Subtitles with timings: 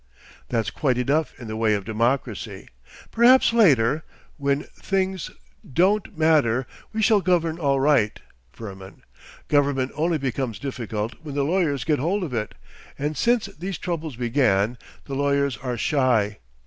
[0.49, 2.67] That's quite enough in the way of democracy.
[3.11, 5.29] Perhaps later—when things
[5.63, 6.65] don't matter....
[6.91, 8.19] We shall govern all right,
[8.51, 9.03] Firmin.
[9.47, 12.55] Government only becomes difficult when the lawyers get hold of it,
[12.97, 16.39] and since these troubles began the lawyers are shy.